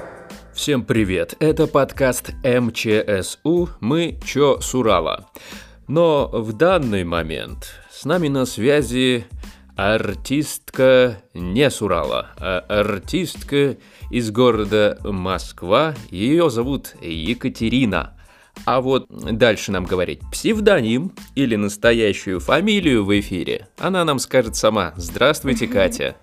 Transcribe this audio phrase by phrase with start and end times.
[0.53, 5.31] Всем привет, это подкаст МЧСУ «Мы чё с Урала?».
[5.87, 9.25] Но в данный момент с нами на связи
[9.75, 13.77] артистка не с Урала, а артистка
[14.11, 15.95] из города Москва.
[16.11, 18.15] Ее зовут Екатерина.
[18.65, 24.93] А вот дальше нам говорить псевдоним или настоящую фамилию в эфире, она нам скажет сама.
[24.97, 26.15] Здравствуйте, Катя.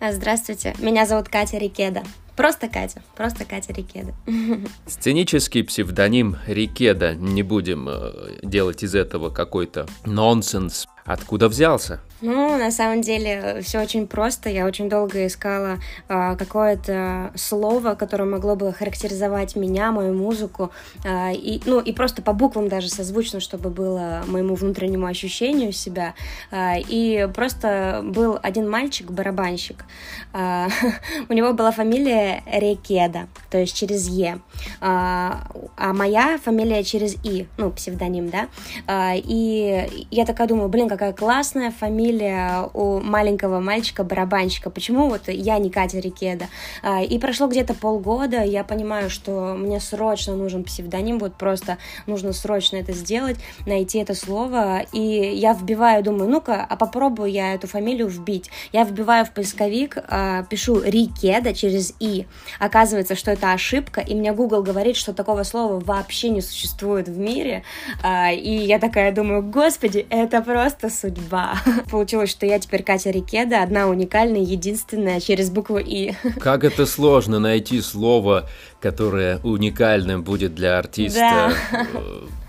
[0.00, 2.02] Здравствуйте, меня зовут Катя Рикеда.
[2.36, 4.14] Просто Катя, просто Катя Рикеда.
[4.86, 10.86] Сценический псевдоним Рикеда, не будем э, делать из этого какой-то нонсенс.
[11.06, 12.00] Откуда взялся?
[12.20, 14.48] Ну, на самом деле, все очень просто.
[14.48, 15.78] Я очень долго искала
[16.08, 20.72] э, какое-то слово, которое могло бы характеризовать меня, мою музыку,
[21.04, 26.14] э, и, ну, и просто по буквам даже созвучно, чтобы было моему внутреннему ощущению себя.
[26.50, 29.84] Э, и просто был один мальчик, барабанщик.
[30.32, 30.68] Э,
[31.28, 34.38] у него была фамилия Рекеда, то есть через Е.
[34.80, 35.34] Э,
[35.76, 38.48] а моя фамилия через И, ну, псевдоним, да.
[38.86, 45.58] Э, и я такая думаю, блин, какая классная фамилия, у маленького мальчика-барабанщика, почему вот я
[45.58, 46.46] не Катя Рикеда.
[46.82, 52.32] А, и прошло где-то полгода, я понимаю, что мне срочно нужен псевдоним, вот просто нужно
[52.32, 53.36] срочно это сделать,
[53.66, 54.98] найти это слово, и
[55.34, 58.50] я вбиваю, думаю, ну-ка, а попробую я эту фамилию вбить.
[58.72, 62.26] Я вбиваю в поисковик, а, пишу Рикеда через И.
[62.58, 67.18] Оказывается, что это ошибка, и мне Google говорит, что такого слова вообще не существует в
[67.18, 67.64] мире,
[68.02, 71.58] а, и я такая думаю, господи, это просто судьба.
[71.90, 76.12] получилось, что я теперь Катя Рикеда, одна уникальная, единственная, через букву И.
[76.40, 78.48] Как это сложно найти слово,
[78.80, 81.52] которое уникальным будет для артиста.
[81.72, 81.86] Да.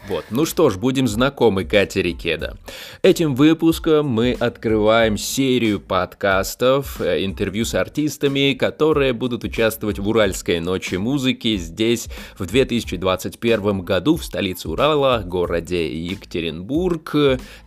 [0.08, 2.58] Э, вот, ну что ж, будем знакомы Катя Рикеда.
[3.02, 10.60] Этим выпуском мы открываем серию подкастов, э, интервью с артистами, которые будут участвовать в Уральской
[10.60, 12.08] ночи музыки здесь
[12.38, 17.16] в 2021 году в столице Урала, городе Екатеринбург,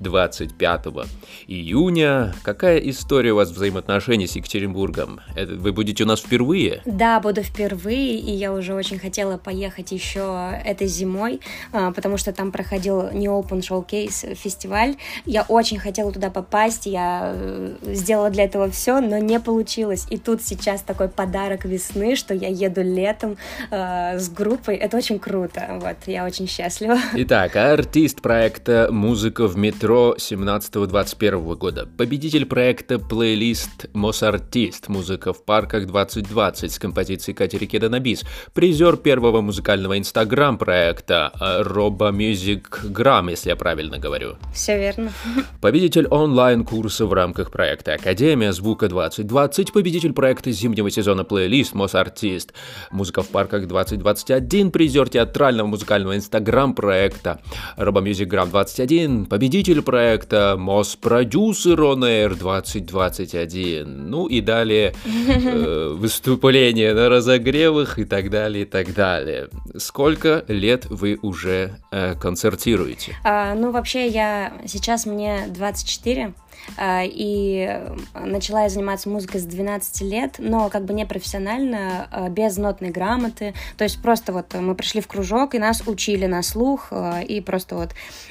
[0.00, 1.06] 25
[1.46, 2.34] июня.
[2.42, 5.20] Какая история у вас взаимоотношений с Екатеринбургом?
[5.34, 6.82] Это, вы будете у нас впервые?
[6.84, 11.40] Да, буду впервые, и я уже очень хотела поехать еще этой зимой,
[11.72, 14.94] а, потому что что там проходил не Open Showcase фестиваль.
[15.26, 20.06] Я очень хотела туда попасть, я э, сделала для этого все, но не получилось.
[20.10, 23.36] И тут сейчас такой подарок весны, что я еду летом
[23.70, 24.76] э, с группой.
[24.76, 25.80] Это очень круто.
[25.80, 26.98] Вот, я очень счастлива.
[27.14, 31.88] Итак, артист проекта «Музыка в метро» 17-21 года.
[31.98, 34.88] Победитель проекта плейлист «Мосартист.
[34.88, 38.22] Музыка в парках 2020» с композицией Катери Кеданабис.
[38.54, 44.36] Призер первого музыкального инстаграм проекта э, Роба Music Gram, если я правильно говорю.
[44.52, 45.10] Все верно.
[45.62, 52.52] Победитель онлайн-курса в рамках проекта Академия звука 2020, победитель проекта зимнего сезона плейлист Мосартист,
[52.90, 57.40] музыка в парках 2021, призер театрального музыкального инстаграм-проекта
[57.76, 64.94] Робомьюзик Грам 21, победитель проекта Мос Продюсер On Air 2021, ну и далее
[65.26, 69.48] э, выступления на разогревах и так далее, и так далее.
[69.78, 73.16] Сколько лет вы уже э, концертируете?
[73.24, 77.80] А, ну, вообще, я сейчас мне 24, а, и
[78.14, 82.90] начала я заниматься музыкой с 12 лет, но как бы не профессионально, а, без нотной
[82.90, 86.92] грамоты, то есть просто вот мы пришли в кружок, и нас учили на слух,
[87.26, 87.90] и просто вот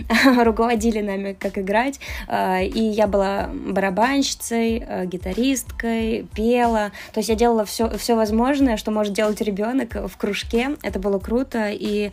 [0.43, 7.89] руководили нами, как играть, и я была барабанщицей, гитаристкой, пела, то есть я делала все,
[7.97, 12.11] все возможное, что может делать ребенок в кружке, это было круто, и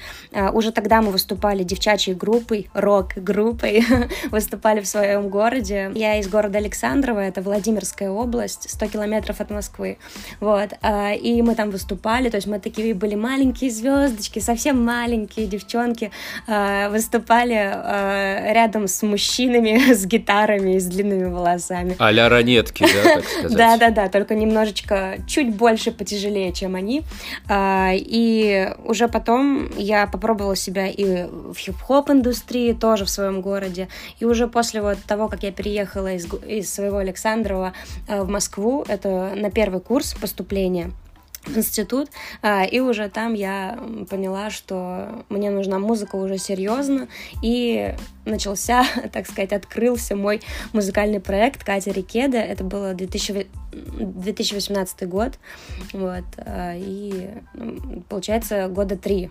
[0.52, 3.84] уже тогда мы выступали девчачьей группой, рок-группой,
[4.30, 9.50] выступали в своем городе, я я из города Александрово, это Владимирская область, 100 километров от
[9.50, 9.98] Москвы,
[10.40, 15.46] вот, а, и мы там выступали, то есть мы такие были маленькие звездочки, совсем маленькие
[15.46, 16.10] девчонки,
[16.46, 21.96] а, выступали а, рядом с мужчинами с гитарами и с длинными волосами.
[21.98, 23.56] А-ля ранетки, да, так сказать?
[23.56, 27.02] Да-да-да, только немножечко, чуть больше потяжелее, чем они,
[27.50, 33.88] и уже потом я попробовала себя и в хип-хоп индустрии, тоже в своем городе,
[34.20, 37.72] и уже после вот того, как я переехала переехала из, из своего Александрова
[38.08, 40.90] э, в Москву, это на первый курс поступления
[41.44, 42.08] в институт,
[42.42, 43.78] а, и уже там я
[44.10, 47.06] поняла, что мне нужна музыка уже серьезно,
[47.40, 47.94] и
[48.24, 50.40] начался, так сказать, открылся мой
[50.72, 55.34] музыкальный проект Катя Рикеда, это было 2000 2018 год,
[55.92, 56.24] вот,
[56.74, 59.30] и ну, получается года три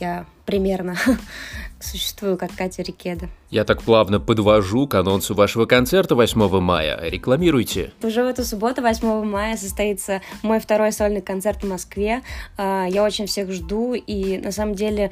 [0.00, 0.96] я примерно
[1.82, 3.28] существую как Катя Рикеда.
[3.50, 6.98] Я так плавно подвожу к анонсу вашего концерта 8 мая.
[7.02, 7.92] Рекламируйте.
[8.02, 12.22] Уже в эту субботу, 8 мая, состоится мой второй сольный концерт в Москве.
[12.56, 15.10] А, я очень всех жду, и на самом деле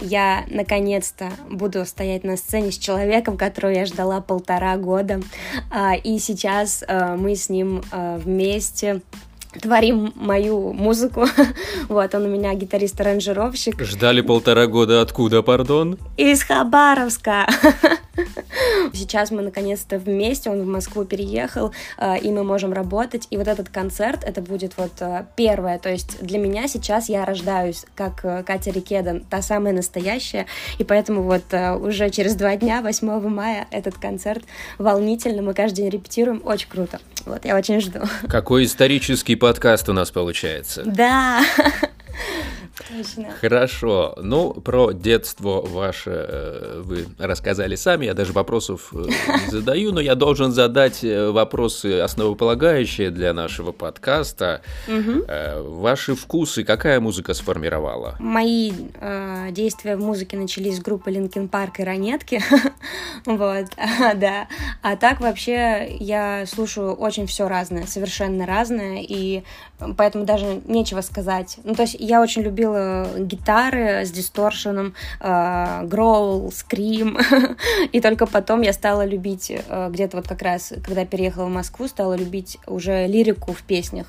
[0.00, 5.20] я наконец-то буду стоять на сцене с человеком, которого я ждала полтора года.
[5.70, 9.02] А, и сейчас а, мы с ним вместе
[9.60, 11.26] творим мою музыку.
[11.88, 13.82] вот, он у меня гитарист-аранжировщик.
[13.82, 15.98] Ждали полтора года откуда, пардон?
[16.16, 17.46] Из Хабаровска.
[18.98, 23.26] Сейчас мы наконец-то вместе, он в Москву переехал, э, и мы можем работать.
[23.30, 25.78] И вот этот концерт, это будет вот э, первое.
[25.78, 30.46] То есть для меня сейчас я рождаюсь как э, Катя Рикеда, та самая настоящая.
[30.78, 31.44] И поэтому вот
[31.80, 34.42] уже через два дня, 8 мая, этот концерт
[34.78, 35.42] волнительно.
[35.42, 36.42] Мы каждый день репетируем.
[36.44, 37.00] Очень круто.
[37.24, 38.00] Вот, я очень жду.
[38.28, 40.82] Какой исторический подкаст у нас получается.
[40.84, 41.42] Да.
[42.88, 43.30] Точно.
[43.40, 44.14] Хорошо.
[44.20, 48.06] Ну, про детство ваше э, вы рассказали сами.
[48.06, 48.96] Я даже вопросов э,
[49.46, 54.62] не задаю, но я должен задать э, вопросы основополагающие для нашего подкаста.
[54.86, 55.26] Угу.
[55.80, 58.16] Ваши вкусы, какая музыка сформировала?
[58.18, 62.42] Мои э, действия в музыке начались с группы Linkin Park и Ранетки.
[63.26, 63.66] вот,
[64.16, 64.48] да.
[64.82, 69.42] А так вообще я слушаю очень все разное, совершенно разное, и
[69.96, 71.58] поэтому даже нечего сказать.
[71.64, 72.77] Ну, то есть я очень любила
[73.18, 77.18] гитары с дисторшеном, э, гроул, скрим,
[77.92, 81.88] и только потом я стала любить, э, где-то вот как раз, когда переехала в Москву,
[81.88, 84.06] стала любить уже лирику в песнях.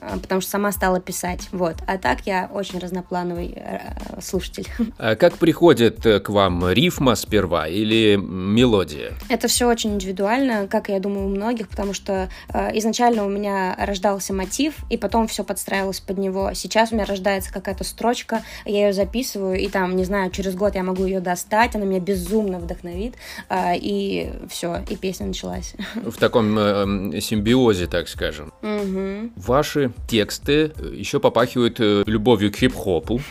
[0.00, 1.48] А, потому что сама стала писать.
[1.52, 1.76] Вот.
[1.86, 4.66] А так я очень разноплановый э, слушатель.
[4.98, 9.12] А как приходит э, к вам рифма сперва или мелодия?
[9.28, 13.76] Это все очень индивидуально, как я думаю, у многих, потому что э, изначально у меня
[13.78, 16.52] рождался мотив, и потом все подстраивалось под него.
[16.54, 20.74] Сейчас у меня рождается какая-то строчка, я ее записываю, и там, не знаю, через год
[20.74, 23.14] я могу ее достать, она меня безумно вдохновит,
[23.48, 25.74] э, и все, и песня началась.
[25.94, 28.52] В таком э, симбиозе, так скажем.
[28.62, 29.32] Угу.
[29.36, 33.20] Ваши тексты еще попахивают э, любовью к хип-хопу.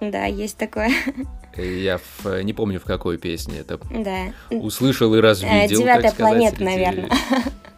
[0.00, 0.90] Да, есть такое.
[1.56, 4.32] Я в, не помню, в какой песне это да.
[4.50, 5.80] услышал и развидел.
[5.80, 7.08] Девятая планета, наверное.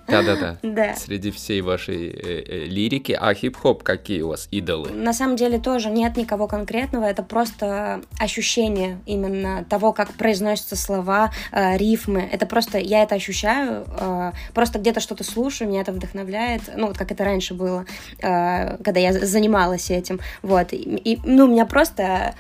[0.09, 0.59] Да-да-да.
[0.79, 0.95] Да.
[0.97, 3.13] Среди всей вашей э, э, лирики.
[3.13, 4.91] А хип-хоп какие у вас идолы?
[4.91, 7.05] На самом деле тоже нет никого конкретного.
[7.05, 12.29] Это просто ощущение именно того, как произносятся слова, э, рифмы.
[12.31, 13.87] Это просто, я это ощущаю.
[13.99, 16.63] Э, просто где-то что-то слушаю, меня это вдохновляет.
[16.77, 17.85] Ну, вот как это раньше было,
[18.21, 20.21] э, когда я занималась этим.
[20.43, 20.73] Вот.
[20.73, 22.35] И, и ну, меня просто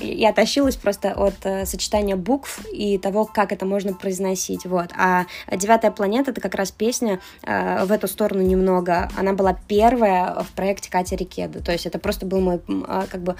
[0.00, 4.90] я тащилась просто от э, сочетания букв и того, как это можно произносить, вот.
[4.96, 9.08] А «Девятая планета»— это как раз песня э, в эту сторону немного.
[9.16, 12.60] Она была первая в проекте Кати Рикеда, то есть это просто был мой
[13.10, 13.36] как бы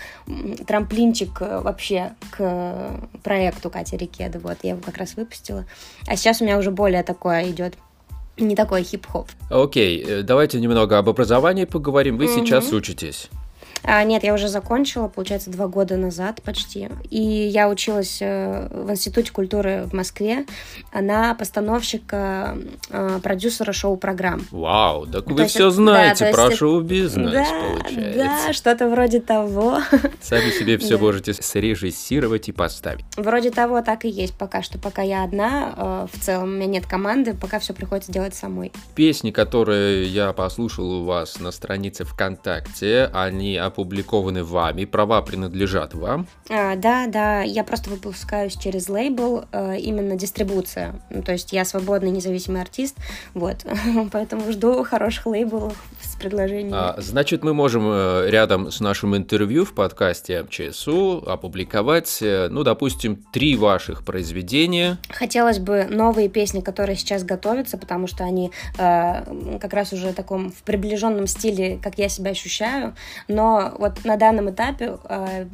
[0.67, 4.59] трамплинчик вообще к проекту Кати Рикеда, вот.
[4.63, 5.65] Я его как раз выпустила.
[6.07, 7.75] А сейчас у меня уже более такое идет
[8.37, 9.29] не такой хип-хоп.
[9.51, 12.17] Окей, давайте немного об образовании поговорим.
[12.17, 12.47] Вы mm-hmm.
[12.47, 13.31] сейчас учитесь.
[13.85, 16.89] А, нет, я уже закончила, получается, два года назад почти.
[17.11, 20.47] И я училась э, в Институте культуры в Москве
[20.93, 22.57] на постановщика,
[22.89, 24.43] э, продюсера шоу-программ.
[24.51, 28.19] Вау, так вы все знаете да, про шоу-бизнес, да, получается.
[28.19, 29.81] Да, что-то вроде того.
[30.23, 33.05] Сами себе все можете срежиссировать и поставить.
[33.17, 34.79] Вроде того так и есть пока что.
[34.79, 38.73] Пока я одна, э, в целом у меня нет команды, пока все приходится делать самой.
[38.95, 46.26] Песни, которые я послушал у вас на странице ВКонтакте, они опубликованы вами, права принадлежат вам?
[46.49, 50.95] А, да, да, я просто выпускаюсь через лейбл, э, именно дистрибуция.
[51.11, 52.97] Ну, то есть я свободный независимый артист,
[53.35, 53.66] вот,
[54.12, 56.73] поэтому жду хороших лейблов с предложением.
[56.75, 62.62] А, значит, мы можем э, рядом с нашим интервью в подкасте МЧСУ опубликовать, э, ну,
[62.62, 64.99] допустим, три ваших произведения.
[65.11, 70.14] Хотелось бы новые песни, которые сейчас готовятся, потому что они э, как раз уже в
[70.14, 72.95] таком в приближенном стиле, как я себя ощущаю,
[73.26, 75.47] но вот на данном этапе э,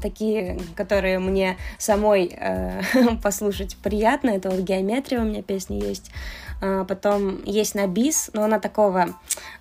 [0.00, 2.82] такие, которые мне самой э,
[3.22, 6.10] послушать приятно, это вот геометрия у меня песни есть,
[6.60, 9.14] а, потом есть на бис, но она такого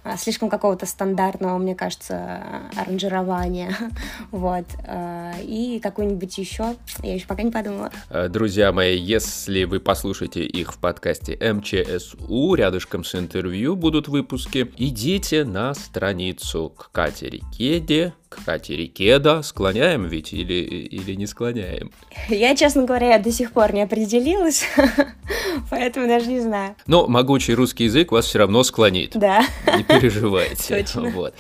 [0.03, 2.41] а, слишком какого-то стандартного, мне кажется,
[2.75, 3.75] аранжирования.
[4.31, 4.65] вот.
[4.87, 7.91] А, и какую-нибудь еще, я еще пока не подумала.
[8.29, 15.43] Друзья мои, если вы послушаете их в подкасте МЧСУ, рядышком с интервью будут выпуски, идите
[15.43, 21.91] на страницу к Кате Рикеде, к Кате Рикеда склоняем ведь или, или не склоняем?
[22.29, 24.65] Я, честно говоря, до сих пор не определилась,
[25.69, 26.75] поэтому даже не знаю.
[26.87, 29.11] Но могучий русский язык вас все равно склонит.
[29.15, 29.45] Да.
[29.75, 30.83] Не переживайте.
[30.83, 31.09] Точно.
[31.09, 31.33] Вот.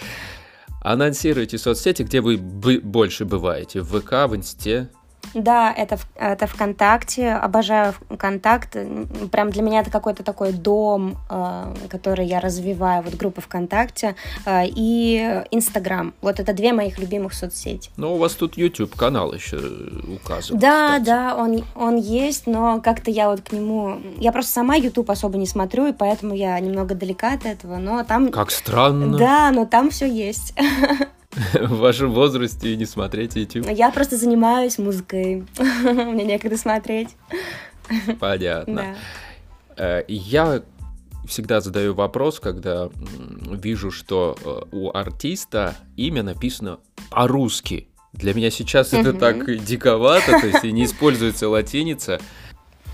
[0.81, 3.81] Анонсируйте соцсети, где вы больше бываете.
[3.81, 4.89] В ВК, в Инсте?
[5.33, 7.31] Да, это, это ВКонтакте.
[7.31, 8.77] Обожаю ВКонтакт.
[9.31, 13.03] Прям для меня это какой-то такой дом, э, который я развиваю.
[13.03, 14.15] Вот группа ВКонтакте
[14.45, 16.13] э, и Инстаграм.
[16.21, 17.89] Вот это две моих любимых соцсети.
[17.97, 19.57] Но у вас тут YouTube канал еще
[20.15, 20.57] указан.
[20.57, 21.05] Да, кстати.
[21.05, 24.01] да, он, он есть, но как-то я вот к нему...
[24.17, 28.03] Я просто сама YouTube особо не смотрю, и поэтому я немного далека от этого, но
[28.03, 28.31] там...
[28.31, 29.17] Как странно.
[29.17, 30.53] Да, но там все есть.
[31.53, 33.69] в вашем возрасте и не смотреть YouTube?
[33.69, 35.45] Я просто занимаюсь музыкой.
[35.83, 37.09] Мне некогда смотреть.
[38.19, 38.95] Понятно.
[39.77, 39.99] Да.
[39.99, 40.63] Э, я
[41.27, 42.89] всегда задаю вопрос, когда
[43.51, 47.87] вижу, что э, у артиста имя написано по-русски.
[48.13, 52.21] Для меня сейчас это так диковато, то есть не используется латиница.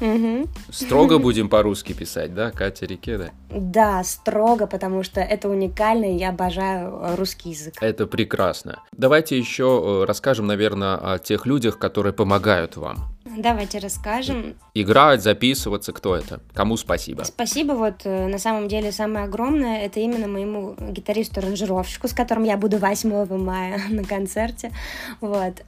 [0.01, 0.47] Угу.
[0.71, 3.31] Строго будем по-русски писать, да, Катя Рикеда?
[3.49, 7.75] Да, строго, потому что это уникально, и я обожаю русский язык.
[7.81, 8.79] Это прекрасно.
[8.91, 13.11] Давайте еще э, расскажем, наверное, о тех людях, которые помогают вам.
[13.37, 14.55] Давайте расскажем.
[14.73, 16.41] Играть, записываться, кто это?
[16.53, 17.23] Кому спасибо?
[17.23, 22.57] Спасибо, вот э, на самом деле самое огромное, это именно моему гитаристу-аранжировщику, с которым я
[22.57, 24.71] буду 8 мая на концерте.
[25.21, 25.63] Вот.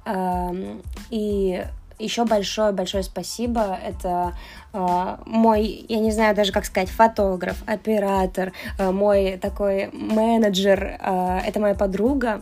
[1.09, 1.63] И
[1.99, 3.77] еще большое-большое спасибо.
[3.83, 4.33] Это
[4.73, 10.97] э, мой, я не знаю даже как сказать, фотограф, оператор, э, мой такой менеджер.
[10.99, 12.41] Э, это моя подруга.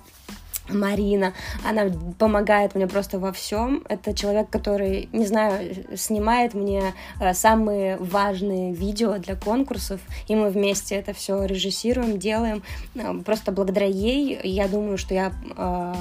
[0.73, 1.33] Марина,
[1.67, 1.85] она
[2.17, 3.83] помогает мне просто во всем.
[3.89, 10.49] Это человек, который, не знаю, снимает мне э, самые важные видео для конкурсов, и мы
[10.49, 12.63] вместе это все режиссируем, делаем.
[12.95, 15.93] Э, просто благодаря ей я думаю, что я э,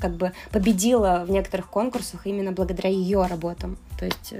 [0.00, 3.76] как бы победила в некоторых конкурсах именно благодаря ее работам.
[3.98, 4.32] То есть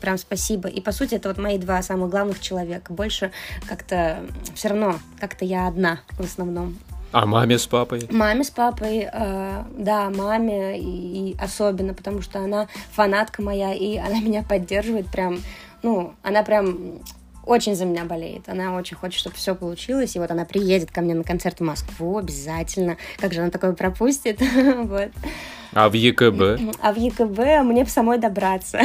[0.00, 0.68] прям спасибо.
[0.68, 2.92] И по сути это вот мои два самых главных человека.
[2.92, 3.32] Больше
[3.66, 4.18] как-то
[4.54, 6.76] все равно как-то я одна в основном.
[7.16, 8.06] А маме с папой?
[8.10, 13.96] Маме с папой, э, да, маме и, и особенно, потому что она фанатка моя, и
[13.96, 15.38] она меня поддерживает прям,
[15.82, 17.00] ну, она прям
[17.46, 18.50] очень за меня болеет.
[18.50, 20.14] Она очень хочет, чтобы все получилось.
[20.14, 22.98] И вот она приедет ко мне на концерт в Москву обязательно.
[23.16, 24.38] Как же она такое пропустит?
[24.84, 25.08] вот.
[25.72, 26.76] А в ЕКБ?
[26.82, 28.82] А в ЕКБ мне самой добраться.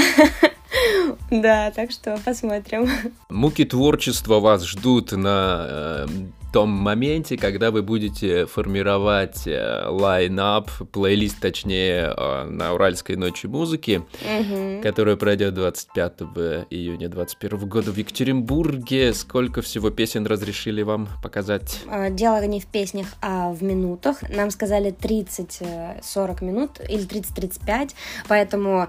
[1.30, 2.90] да, так что посмотрим.
[3.30, 6.08] Муки творчества вас ждут на э,
[6.52, 14.04] том моменте, когда вы будете формировать э, line-up, плейлист, точнее, э, на Уральской ночи музыки,
[14.22, 14.82] угу.
[14.84, 16.22] которая пройдет 25
[16.70, 19.14] июня 2021 года в Екатеринбурге.
[19.14, 21.80] Сколько всего песен разрешили вам показать?
[21.90, 24.22] Э, дело не в песнях, а в минутах.
[24.30, 27.92] Нам сказали 30-40 минут или 30-35,
[28.28, 28.88] поэтому,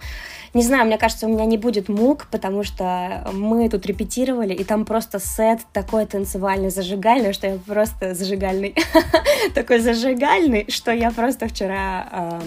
[0.52, 4.64] не знаю, мне кажется, у меня не будет мук, потому что мы тут репетировали, и
[4.64, 8.74] там просто сет такой танцевальный, зажигальный, что я просто зажигальный.
[9.54, 12.40] Такой зажигальный, что я просто вчера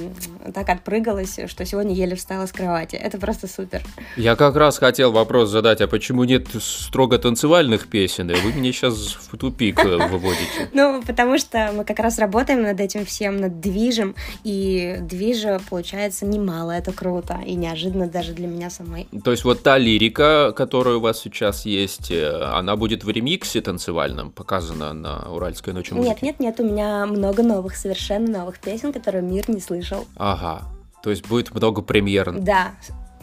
[0.45, 2.95] э, так отпрыгалась, что сегодня еле встала с кровати.
[2.95, 3.83] Это просто супер.
[4.17, 8.27] Я как раз хотел вопрос задать, а почему нет строго танцевальных песен?
[8.27, 10.69] Вы меня сейчас в тупик э, выводите.
[10.73, 16.25] Ну, потому что мы как раз работаем над этим всем, над движем, и движа получается
[16.25, 19.07] немало, это круто, и неожиданно даже для меня самой.
[19.23, 23.61] То есть вот та лирика, которая у вас сейчас есть, э, она будет в ремиксе
[23.61, 26.09] танцевальном показана на Уральской ночи музыки?
[26.09, 30.05] Нет, нет, нет, у меня много новых, совершенно новых песен, которые мир не слышал.
[30.15, 30.63] Ага,
[31.03, 32.31] то есть будет много премьер.
[32.39, 32.71] Да,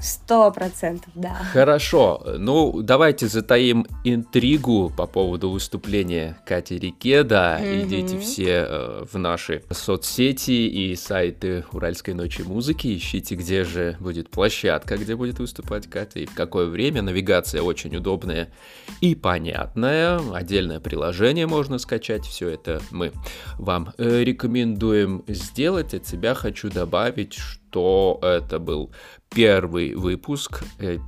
[0.03, 1.35] Сто процентов, да.
[1.53, 2.23] Хорошо.
[2.37, 7.61] Ну, давайте затаим интригу по поводу выступления Кати Рикеда.
[7.61, 7.87] Mm-hmm.
[7.87, 12.97] Идите все э, в наши соцсети и сайты Уральской ночи музыки.
[12.97, 17.01] Ищите, где же будет площадка, где будет выступать Катя и в какое время.
[17.03, 18.53] Навигация очень удобная
[19.01, 20.21] и понятная.
[20.35, 22.27] Отдельное приложение можно скачать.
[22.27, 23.13] Все это мы
[23.57, 25.95] вам э, рекомендуем сделать.
[25.95, 28.91] От себя хочу добавить, что это был
[29.35, 30.99] первый выпуск э,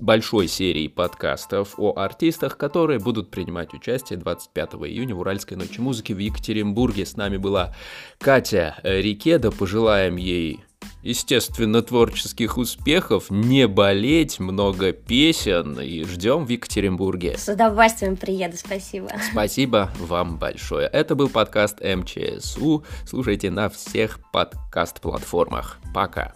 [0.00, 6.12] большой серии подкастов о артистах, которые будут принимать участие 25 июня в Уральской ночи музыки
[6.12, 7.06] в Екатеринбурге.
[7.06, 7.74] С нами была
[8.18, 9.50] Катя Рикеда.
[9.50, 10.60] Пожелаем ей
[11.02, 17.36] естественно, творческих успехов, не болеть, много песен и ждем в Екатеринбурге.
[17.38, 19.08] С удовольствием приеду, спасибо.
[19.30, 20.88] Спасибо вам большое.
[20.88, 22.84] Это был подкаст МЧСУ.
[23.06, 25.78] Слушайте на всех подкаст-платформах.
[25.94, 26.34] Пока.